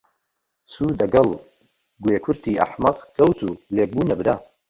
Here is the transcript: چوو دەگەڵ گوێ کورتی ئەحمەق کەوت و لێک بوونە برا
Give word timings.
چوو 0.71 0.89
دەگەڵ 1.01 1.27
گوێ 2.03 2.17
کورتی 2.23 2.59
ئەحمەق 2.59 2.97
کەوت 3.15 3.39
و 3.43 3.59
لێک 3.75 3.89
بوونە 3.95 4.15
برا 4.19 4.35